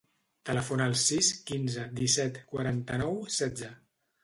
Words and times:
Telefona 0.49 0.87
al 0.91 0.95
sis, 1.01 1.29
quinze, 1.51 1.85
disset, 2.01 2.41
quaranta-nou, 2.55 3.23
setze. 3.39 3.73